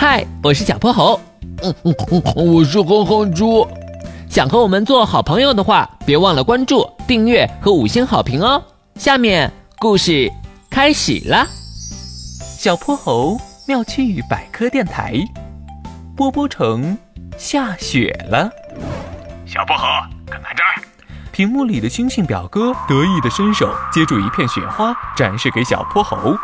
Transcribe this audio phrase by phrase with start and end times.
[0.00, 1.20] 嗨，我是小泼猴。
[1.62, 3.68] 嗯嗯嗯，我是哼哼猪。
[4.30, 8.62] 想和我们做好朋友的话，别忘了关注、订阅和五星好评哦。
[8.94, 10.32] 下面故事
[10.70, 11.46] 开始了。
[12.58, 15.22] 小泼猴妙趣百科电台，
[16.16, 16.96] 波波城
[17.36, 18.48] 下雪了。
[19.44, 19.84] 小泼猴，
[20.24, 20.82] 看看这儿。
[21.30, 26.34] 屏幕里的星星表哥得意的伸手接住一片雪花，展示给小泼猴。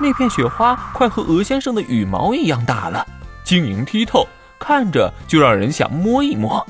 [0.00, 3.06] 那片雪花快和鹅先生的羽毛一样大了，
[3.44, 4.26] 晶莹剔透，
[4.58, 6.64] 看着就让人想摸一摸。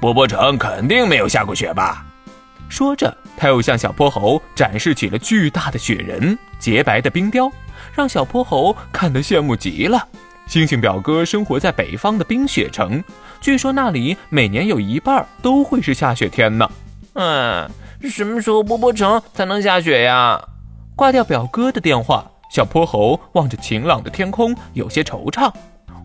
[0.00, 2.04] 波波城肯定没有下过雪吧？
[2.68, 7.50] 说着，他又向小泼猴展示起了巨大的雪人、洁白的冰雕，
[7.94, 10.06] 让小泼猴看得羡慕极了。
[10.46, 13.02] 星星表哥生活在北方的冰雪城，
[13.40, 16.70] 据说那里每年有一半都会是下雪天呢。
[17.14, 17.68] 嗯，
[18.02, 20.40] 什么时候波波城才能下雪呀？
[20.94, 25.52] 挂掉表哥的电话，小泼猴望着晴朗的天空，有些惆怅。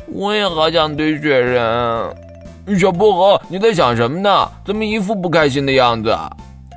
[0.08, 2.16] 我也好想堆雪人。
[2.80, 4.50] 小泼猴，你在想什么呢？
[4.66, 6.16] 怎么一副不开心的样子？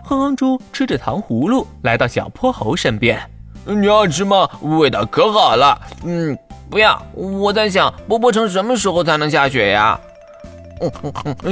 [0.04, 3.18] 哼哼猪吃着糖葫芦来到小泼猴身边。
[3.64, 4.48] 你要吃吗？
[4.60, 5.80] 味道可好了。
[6.04, 6.36] 嗯，
[6.70, 7.00] 不要。
[7.14, 9.98] 我在想，波波城什么时候才能下雪呀？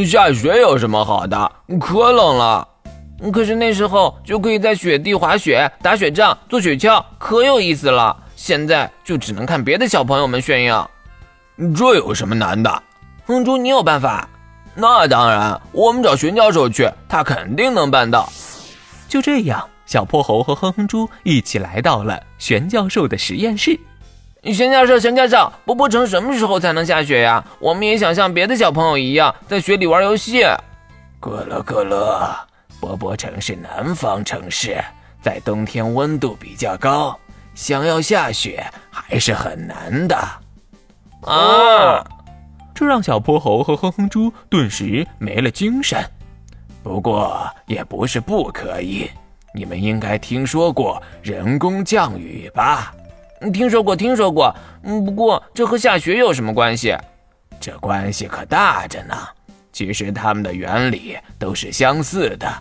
[0.06, 1.52] 下雪有什么好的？
[1.80, 2.68] 可冷了。
[3.30, 8.16] 可是那时候就可以在雪地滑雪、打雪仗、做雪橇，可有意思了。
[8.34, 10.90] 现在就只能看别的小朋友们炫耀，
[11.76, 12.82] 这有什么难的？
[13.26, 14.28] 哼猪，你有办法？
[14.74, 18.32] 那当然，我们找玄教授去，他肯定能办到。
[19.08, 23.78] 就这样，小泼猴和哼哼猪一起来到了玄教授的实验室。
[24.44, 27.44] 玄教授，玄教授，波波城什么时候才能下雪呀？
[27.60, 30.42] 我们也想像别的小朋友一样，在雪里玩游戏。
[31.20, 32.36] 咯咯咯咯。
[32.82, 34.82] 波波城是南方城市，
[35.22, 37.16] 在冬天温度比较高，
[37.54, 40.16] 想要下雪还是很难的。
[41.22, 42.04] 啊！
[42.74, 46.04] 这让小泼猴和哼哼猪顿时没了精神。
[46.82, 49.08] 不过也不是不可以，
[49.54, 52.92] 你们应该听说过人工降雨吧？
[53.52, 54.52] 听说过，听说过。
[54.82, 56.96] 嗯，不过这和下雪有什么关系？
[57.60, 59.14] 这关系可大着呢。
[59.72, 62.52] 其实它们的原理都是相似的。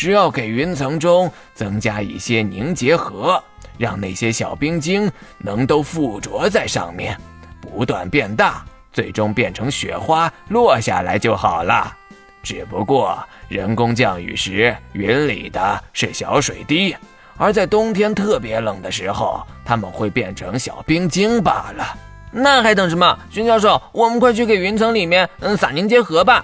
[0.00, 3.38] 只要给云层中增加一些凝结核，
[3.76, 7.14] 让那些小冰晶能都附着在上面，
[7.60, 11.94] 不断变大，最终变成雪花落下来就好了。
[12.42, 16.96] 只不过人工降雨时，云里的是小水滴，
[17.36, 21.86] 而在冬天特别冷的时候，它们会变成小冰晶罢了。
[22.32, 23.18] 那还等什么？
[23.28, 26.42] 徐教授，我们快去给云层里面嗯撒凝结核吧。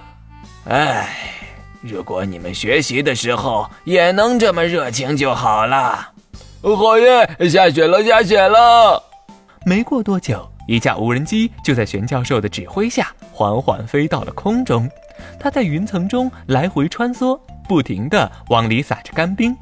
[0.69, 1.33] 哎。
[1.81, 6.09] 如果你们学习的时候也能这么热情就好了。
[6.61, 7.49] 好耶！
[7.49, 9.01] 下雪了，下雪了！
[9.65, 14.89] 没过多久，一架无人机就在玄教授的指挥下缓缓飞到了空中。
[15.39, 17.39] 它在云层中来回穿梭，
[17.69, 19.55] 不停地往里撒着干冰。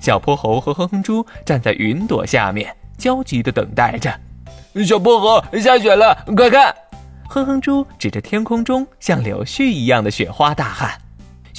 [0.00, 4.12] 小泼猴和哼哼猪站在云朵下面，焦急地等待着。
[4.84, 6.74] 小泼猴，下雪了，快看！
[7.28, 11.00] 哼哼猪指着天空中像柳絮一样的雪花大喊。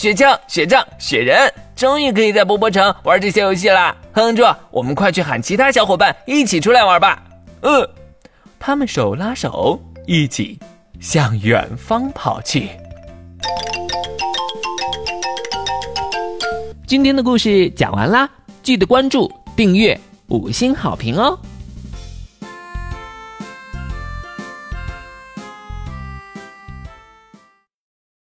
[0.01, 3.95] 雪橇、雪杖、雪人，终于可以在波波城玩这些游戏啦！
[4.13, 7.22] 哼哼，我们快去喊其他小伙伴一起出来玩吧！
[7.62, 7.88] 嗯，
[8.57, 10.57] 他们手拉手，一起
[11.00, 12.69] 向远方跑去。
[16.88, 18.28] 今天的故事讲完啦，
[18.63, 19.95] 记得关注、订阅、
[20.29, 21.38] 五星好评哦！